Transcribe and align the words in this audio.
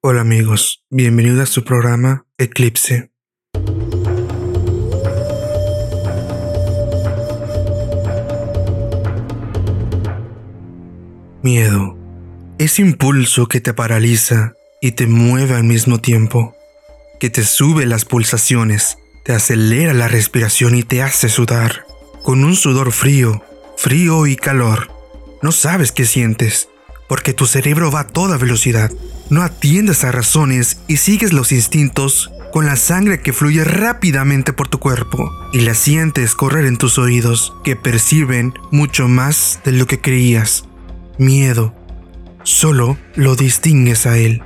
Hola 0.00 0.20
amigos, 0.20 0.84
bienvenidos 0.90 1.40
a 1.40 1.52
su 1.52 1.64
programa 1.64 2.24
Eclipse. 2.38 3.10
Miedo. 11.42 11.98
Ese 12.58 12.82
impulso 12.82 13.48
que 13.48 13.60
te 13.60 13.74
paraliza 13.74 14.52
y 14.80 14.92
te 14.92 15.08
mueve 15.08 15.56
al 15.56 15.64
mismo 15.64 16.00
tiempo, 16.00 16.54
que 17.18 17.28
te 17.28 17.42
sube 17.42 17.84
las 17.84 18.04
pulsaciones, 18.04 18.98
te 19.24 19.32
acelera 19.32 19.94
la 19.94 20.06
respiración 20.06 20.76
y 20.76 20.84
te 20.84 21.02
hace 21.02 21.28
sudar, 21.28 21.86
con 22.22 22.44
un 22.44 22.54
sudor 22.54 22.92
frío, 22.92 23.42
frío 23.76 24.28
y 24.28 24.36
calor. 24.36 24.92
No 25.42 25.50
sabes 25.50 25.90
qué 25.90 26.04
sientes, 26.04 26.68
porque 27.08 27.32
tu 27.32 27.46
cerebro 27.46 27.90
va 27.90 28.00
a 28.00 28.06
toda 28.06 28.36
velocidad. 28.36 28.90
No 29.30 29.42
atiendes 29.42 30.04
a 30.04 30.12
razones 30.12 30.78
y 30.86 30.98
sigues 30.98 31.32
los 31.32 31.52
instintos 31.52 32.30
con 32.52 32.66
la 32.66 32.76
sangre 32.76 33.20
que 33.20 33.32
fluye 33.32 33.64
rápidamente 33.64 34.52
por 34.52 34.68
tu 34.68 34.78
cuerpo 34.78 35.30
y 35.52 35.60
la 35.60 35.74
sientes 35.74 36.34
correr 36.34 36.66
en 36.66 36.76
tus 36.78 36.98
oídos 36.98 37.54
que 37.64 37.76
perciben 37.76 38.54
mucho 38.70 39.08
más 39.08 39.60
de 39.64 39.72
lo 39.72 39.86
que 39.86 40.00
creías. 40.00 40.64
Miedo. 41.18 41.74
Solo 42.44 42.96
lo 43.14 43.36
distingues 43.36 44.06
a 44.06 44.16
él. 44.16 44.42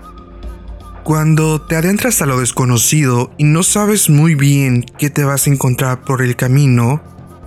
Cuando 1.04 1.60
te 1.60 1.76
adentras 1.76 2.22
a 2.22 2.26
lo 2.26 2.38
desconocido 2.38 3.32
y 3.36 3.44
no 3.44 3.62
sabes 3.62 4.08
muy 4.08 4.34
bien 4.34 4.84
qué 4.98 5.10
te 5.10 5.24
vas 5.24 5.46
a 5.46 5.50
encontrar 5.50 6.02
por 6.02 6.22
el 6.22 6.36
camino, 6.36 7.02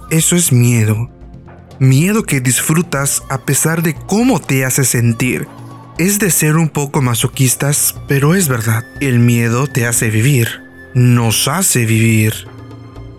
eso 0.10 0.36
es 0.36 0.52
miedo. 0.52 1.10
Miedo 1.80 2.24
que 2.24 2.40
disfrutas 2.40 3.24
a 3.30 3.40
pesar 3.40 3.84
de 3.84 3.96
cómo 3.96 4.40
te 4.40 4.64
hace 4.64 4.86
sentir. 4.86 5.48
Es 5.98 6.20
de 6.20 6.32
ser 6.32 6.56
un 6.56 6.70
poco 6.70 7.02
masoquistas, 7.02 7.96
pero 8.08 8.36
es 8.36 8.48
verdad. 8.48 8.86
El 9.02 9.20
miedo 9.20 9.68
te 9.68 9.86
hace 9.86 10.10
vivir. 10.10 10.62
Nos 10.94 11.48
hace 11.48 11.86
vivir. 11.86 12.48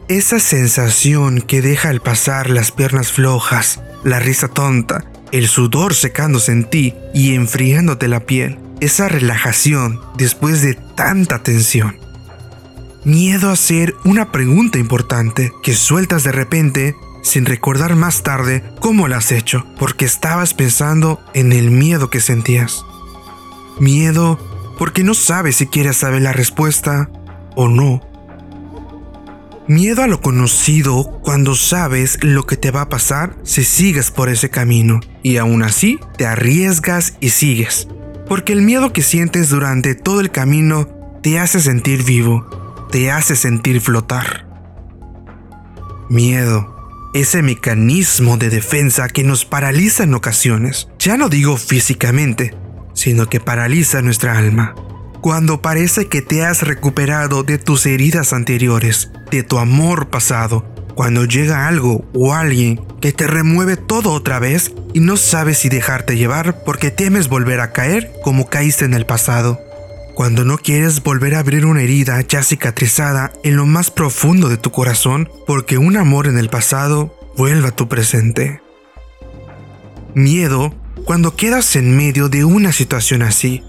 Esa 0.08 0.38
sensación 0.38 1.42
que 1.42 1.60
deja 1.60 1.90
al 1.90 2.00
pasar 2.00 2.48
las 2.48 2.72
piernas 2.72 3.12
flojas, 3.12 3.80
la 4.04 4.20
risa 4.20 4.48
tonta, 4.48 5.04
el 5.32 5.48
sudor 5.48 5.94
secándose 5.94 6.52
en 6.52 6.64
ti 6.64 6.94
y 7.12 7.34
enfriándote 7.34 8.08
la 8.08 8.20
piel. 8.20 8.58
Esa 8.80 9.08
relajación 9.08 10.00
después 10.16 10.62
de 10.62 10.74
tanta 10.74 11.42
tensión. 11.42 11.98
Miedo 13.04 13.50
a 13.50 13.52
hacer 13.52 13.94
una 14.04 14.32
pregunta 14.32 14.78
importante 14.78 15.52
que 15.62 15.74
sueltas 15.74 16.24
de 16.24 16.32
repente 16.32 16.96
sin 17.26 17.44
recordar 17.44 17.96
más 17.96 18.22
tarde 18.22 18.62
cómo 18.80 19.08
lo 19.08 19.16
has 19.16 19.32
hecho, 19.32 19.66
porque 19.78 20.04
estabas 20.04 20.54
pensando 20.54 21.20
en 21.34 21.52
el 21.52 21.70
miedo 21.70 22.08
que 22.08 22.20
sentías. 22.20 22.84
Miedo 23.80 24.38
porque 24.78 25.02
no 25.02 25.14
sabes 25.14 25.56
si 25.56 25.66
quieres 25.66 25.96
saber 25.96 26.22
la 26.22 26.32
respuesta 26.32 27.10
o 27.56 27.68
no. 27.68 28.00
Miedo 29.66 30.02
a 30.02 30.06
lo 30.06 30.20
conocido 30.20 31.20
cuando 31.24 31.56
sabes 31.56 32.22
lo 32.22 32.46
que 32.46 32.56
te 32.56 32.70
va 32.70 32.82
a 32.82 32.88
pasar 32.88 33.36
si 33.42 33.64
sigues 33.64 34.12
por 34.12 34.28
ese 34.28 34.48
camino 34.48 35.00
y 35.24 35.38
aún 35.38 35.64
así 35.64 35.98
te 36.16 36.26
arriesgas 36.26 37.14
y 37.18 37.30
sigues. 37.30 37.88
Porque 38.28 38.52
el 38.52 38.62
miedo 38.62 38.92
que 38.92 39.02
sientes 39.02 39.48
durante 39.50 39.96
todo 39.96 40.20
el 40.20 40.30
camino 40.30 40.88
te 41.22 41.40
hace 41.40 41.58
sentir 41.60 42.04
vivo, 42.04 42.86
te 42.92 43.10
hace 43.10 43.34
sentir 43.34 43.80
flotar. 43.80 44.46
Miedo 46.08 46.75
ese 47.16 47.40
mecanismo 47.40 48.36
de 48.36 48.50
defensa 48.50 49.08
que 49.08 49.24
nos 49.24 49.46
paraliza 49.46 50.04
en 50.04 50.12
ocasiones. 50.12 50.88
Ya 50.98 51.16
no 51.16 51.30
digo 51.30 51.56
físicamente, 51.56 52.54
sino 52.92 53.28
que 53.28 53.40
paraliza 53.40 54.02
nuestra 54.02 54.36
alma. 54.36 54.74
Cuando 55.22 55.62
parece 55.62 56.08
que 56.08 56.20
te 56.20 56.44
has 56.44 56.62
recuperado 56.62 57.42
de 57.42 57.56
tus 57.56 57.86
heridas 57.86 58.34
anteriores, 58.34 59.10
de 59.30 59.42
tu 59.42 59.58
amor 59.58 60.08
pasado, 60.10 60.66
cuando 60.94 61.24
llega 61.24 61.66
algo 61.66 62.04
o 62.14 62.34
alguien 62.34 62.80
que 63.00 63.12
te 63.12 63.26
remueve 63.26 63.76
todo 63.76 64.12
otra 64.12 64.38
vez 64.38 64.72
y 64.92 65.00
no 65.00 65.16
sabes 65.16 65.58
si 65.58 65.68
dejarte 65.68 66.16
llevar 66.16 66.64
porque 66.64 66.90
temes 66.90 67.28
volver 67.28 67.60
a 67.60 67.72
caer 67.72 68.12
como 68.22 68.48
caíste 68.48 68.84
en 68.84 68.94
el 68.94 69.06
pasado 69.06 69.65
cuando 70.16 70.46
no 70.46 70.56
quieres 70.56 71.02
volver 71.02 71.34
a 71.34 71.40
abrir 71.40 71.66
una 71.66 71.82
herida 71.82 72.18
ya 72.22 72.42
cicatrizada 72.42 73.32
en 73.44 73.54
lo 73.54 73.66
más 73.66 73.90
profundo 73.90 74.48
de 74.48 74.56
tu 74.56 74.72
corazón 74.72 75.28
porque 75.46 75.76
un 75.76 75.98
amor 75.98 76.26
en 76.26 76.38
el 76.38 76.48
pasado 76.48 77.14
vuelva 77.36 77.68
a 77.68 77.76
tu 77.76 77.86
presente. 77.86 78.62
Miedo 80.14 80.74
cuando 81.04 81.36
quedas 81.36 81.76
en 81.76 81.94
medio 81.94 82.30
de 82.30 82.46
una 82.46 82.72
situación 82.72 83.20
así, 83.20 83.62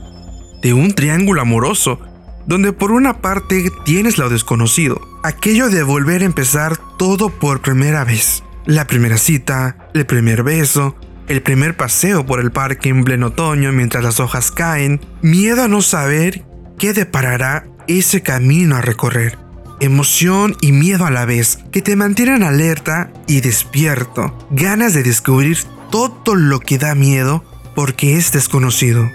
de 0.62 0.74
un 0.74 0.94
triángulo 0.96 1.42
amoroso, 1.42 2.00
donde 2.46 2.72
por 2.72 2.92
una 2.92 3.22
parte 3.22 3.70
tienes 3.84 4.18
lo 4.18 4.30
desconocido, 4.30 5.02
aquello 5.24 5.68
de 5.68 5.84
volver 5.84 6.22
a 6.22 6.28
empezar 6.28 6.78
todo 6.98 7.30
por 7.30 7.62
primera 7.62 8.06
vez, 8.06 8.42
la 8.66 8.88
primera 8.88 9.18
cita, 9.18 9.90
el 9.94 10.06
primer 10.06 10.44
beso, 10.44 10.96
el 11.28 11.42
primer 11.42 11.76
paseo 11.76 12.26
por 12.26 12.40
el 12.40 12.52
parque 12.52 12.90
en 12.90 13.04
pleno 13.04 13.28
otoño 13.28 13.72
mientras 13.72 14.04
las 14.04 14.20
hojas 14.20 14.52
caen, 14.52 15.02
miedo 15.22 15.64
a 15.64 15.68
no 15.68 15.82
saber 15.82 16.44
qué 16.80 16.94
deparará 16.94 17.68
ese 17.88 18.22
camino 18.22 18.76
a 18.76 18.82
recorrer, 18.82 19.38
emoción 19.80 20.56
y 20.62 20.72
miedo 20.72 21.06
a 21.06 21.12
la 21.12 21.26
vez 21.26 21.60
que 21.72 21.82
te 21.82 21.96
mantienen 21.96 22.44
alerta 22.44 23.12
y 23.28 23.42
despierto, 23.42 24.38
ganas 24.52 24.94
de 24.94 25.04
descubrir 25.04 25.58
todo 25.92 26.36
lo 26.36 26.60
que 26.60 26.78
da 26.78 26.96
miedo 26.96 27.44
porque 27.76 28.18
es 28.18 28.32
desconocido. 28.32 29.10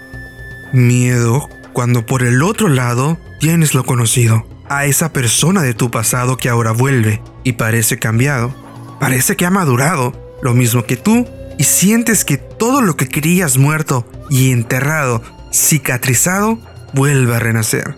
Miedo 0.71 1.49
cuando 1.73 2.05
por 2.05 2.23
el 2.23 2.43
otro 2.43 2.69
lado 2.69 3.17
tienes 3.39 3.73
lo 3.73 3.83
conocido, 3.83 4.47
a 4.69 4.85
esa 4.85 5.11
persona 5.11 5.61
de 5.61 5.73
tu 5.73 5.91
pasado 5.91 6.37
que 6.37 6.49
ahora 6.49 6.71
vuelve 6.71 7.21
y 7.43 7.53
parece 7.53 7.97
cambiado, 7.99 8.55
parece 8.99 9.35
que 9.35 9.45
ha 9.45 9.49
madurado, 9.49 10.13
lo 10.41 10.53
mismo 10.53 10.83
que 10.83 10.95
tú 10.95 11.27
y 11.57 11.63
sientes 11.63 12.25
que 12.25 12.37
todo 12.37 12.81
lo 12.81 12.95
que 12.95 13.07
creías 13.07 13.57
muerto 13.57 14.07
y 14.29 14.51
enterrado, 14.51 15.21
cicatrizado, 15.51 16.59
vuelve 16.93 17.35
a 17.35 17.39
renacer. 17.39 17.95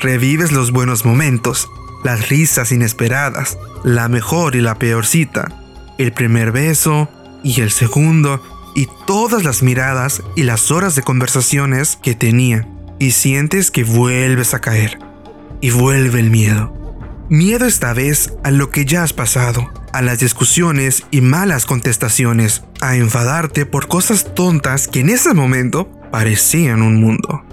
Revives 0.00 0.52
los 0.52 0.70
buenos 0.70 1.04
momentos, 1.04 1.68
las 2.04 2.28
risas 2.28 2.72
inesperadas, 2.72 3.58
la 3.84 4.08
mejor 4.08 4.56
y 4.56 4.60
la 4.60 4.76
peor 4.76 5.06
cita, 5.06 5.48
el 5.98 6.12
primer 6.12 6.52
beso 6.52 7.08
y 7.42 7.60
el 7.60 7.70
segundo, 7.70 8.42
y 8.74 8.88
todas 9.06 9.44
las 9.44 9.62
miradas 9.62 10.22
y 10.36 10.44
las 10.44 10.70
horas 10.70 10.94
de 10.94 11.02
conversaciones 11.02 11.96
que 11.96 12.14
tenía, 12.14 12.68
y 12.98 13.12
sientes 13.12 13.70
que 13.70 13.84
vuelves 13.84 14.54
a 14.54 14.60
caer, 14.60 14.98
y 15.60 15.70
vuelve 15.70 16.20
el 16.20 16.30
miedo. 16.30 16.79
Miedo 17.30 17.64
esta 17.66 17.92
vez 17.92 18.32
a 18.42 18.50
lo 18.50 18.70
que 18.70 18.84
ya 18.84 19.04
has 19.04 19.12
pasado, 19.12 19.72
a 19.92 20.02
las 20.02 20.18
discusiones 20.18 21.04
y 21.12 21.20
malas 21.20 21.64
contestaciones, 21.64 22.64
a 22.80 22.96
enfadarte 22.96 23.66
por 23.66 23.86
cosas 23.86 24.34
tontas 24.34 24.88
que 24.88 24.98
en 24.98 25.10
ese 25.10 25.32
momento 25.32 25.88
parecían 26.10 26.82
un 26.82 27.00
mundo. 27.00 27.44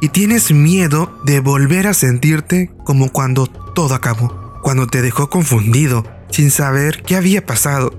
Y 0.00 0.10
tienes 0.10 0.52
miedo 0.52 1.20
de 1.24 1.40
volver 1.40 1.88
a 1.88 1.94
sentirte 1.94 2.70
como 2.84 3.10
cuando 3.10 3.48
todo 3.48 3.96
acabó, 3.96 4.60
cuando 4.62 4.86
te 4.86 5.02
dejó 5.02 5.28
confundido, 5.28 6.04
sin 6.30 6.52
saber 6.52 7.02
qué 7.02 7.16
había 7.16 7.44
pasado, 7.44 7.90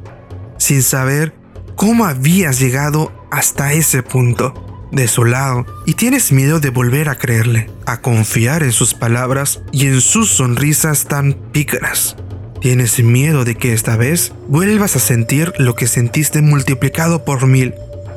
sin 0.58 0.84
saber 0.84 1.36
cómo 1.76 2.06
habías 2.06 2.60
llegado 2.62 3.12
hasta 3.30 3.74
ese 3.74 4.04
punto 4.04 4.65
desolado 4.92 5.66
y 5.86 5.94
tienes 5.94 6.32
miedo 6.32 6.60
de 6.60 6.70
volver 6.70 7.10
a 7.10 7.16
creerle, 7.16 7.70
a 7.86 8.02
confiar 8.02 8.64
en 8.64 8.72
sus 8.72 8.94
palabras 8.94 9.62
y 9.72 9.88
en 9.88 10.02
sus 10.02 10.30
sonrisas 10.30 11.06
tan 11.06 11.34
pícaras. 11.52 12.16
Tienes 12.62 13.04
miedo 13.04 13.46
de 13.46 13.56
que 13.56 13.74
esta 13.74 13.96
vez 13.96 14.32
vuelvas 14.48 14.96
a 14.96 15.00
sentir 15.00 15.54
lo 15.58 15.76
que 15.76 15.88
sentiste 15.88 16.42
multiplicado 16.42 17.24
por 17.24 17.46
mil, 17.46 17.76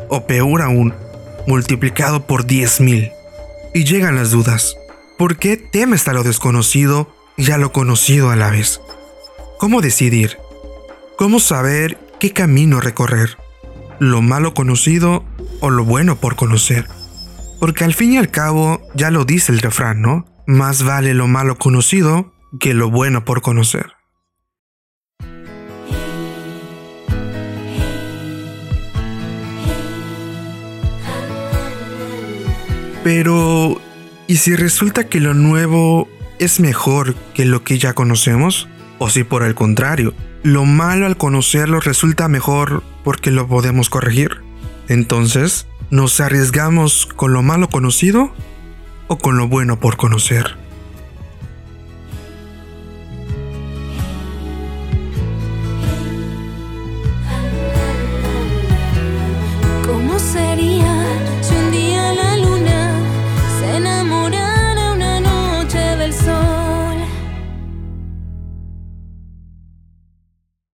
o 0.09 0.27
peor 0.27 0.63
aún, 0.63 0.95
multiplicado 1.47 2.27
por 2.27 2.47
diez 2.47 2.81
mil. 2.81 3.11
Y 3.75 3.85
llegan 3.85 4.17
las 4.17 4.31
dudas. 4.31 4.75
¿Por 5.19 5.37
qué 5.37 5.57
temes 5.57 6.09
a 6.09 6.13
lo 6.13 6.23
desconocido 6.23 7.13
y 7.37 7.51
a 7.51 7.59
lo 7.59 7.73
conocido 7.73 8.31
a 8.31 8.37
la 8.37 8.51
vez? 8.51 8.81
¿Cómo 9.59 9.81
decidir? 9.81 10.39
¿Cómo 11.17 11.41
saber 11.41 11.99
qué 12.21 12.33
camino 12.33 12.81
recorrer? 12.81 13.37
¿Lo 13.99 14.23
malo 14.23 14.55
conocido 14.55 15.25
o 15.61 15.71
lo 15.71 15.85
bueno 15.85 16.17
por 16.17 16.37
conocer. 16.37 16.87
Porque 17.61 17.85
al 17.85 17.95
fin 17.95 18.13
y 18.13 18.19
al 18.19 18.31
cabo, 18.31 18.81
ya 18.95 19.11
lo 19.11 19.25
dice 19.25 19.53
el 19.53 19.61
refrán, 19.61 20.01
¿no? 20.01 20.27
Más 20.47 20.83
vale 20.83 21.15
lo 21.15 21.27
malo 21.27 21.57
conocido 21.57 22.33
que 22.61 22.75
lo 22.75 22.91
bueno 22.91 23.25
por 23.25 23.43
conocer. 23.43 23.93
Pero, 33.05 33.81
¿y 34.27 34.37
si 34.37 34.55
resulta 34.55 35.09
que 35.09 35.21
lo 35.21 35.33
nuevo 35.33 36.09
es 36.39 36.61
mejor 36.61 37.15
que 37.35 37.45
lo 37.45 37.65
que 37.65 37.79
ya 37.79 37.95
conocemos? 37.95 38.69
¿O 38.99 39.09
si 39.09 39.25
por 39.25 39.45
el 39.45 39.55
contrario, 39.55 40.15
lo 40.43 40.65
malo 40.65 41.07
al 41.07 41.17
conocerlo 41.17 41.81
resulta 41.81 42.29
mejor 42.29 42.83
porque 43.05 43.31
lo 43.31 43.49
podemos 43.49 43.89
corregir? 43.89 44.48
Entonces, 44.89 45.67
¿nos 45.91 46.21
arriesgamos 46.21 47.07
con 47.07 47.33
lo 47.33 47.43
malo 47.43 47.69
conocido 47.69 48.33
o 49.09 49.19
con 49.19 49.37
lo 49.37 49.49
bueno 49.49 49.81
por 49.81 49.97
conocer. 49.97 50.57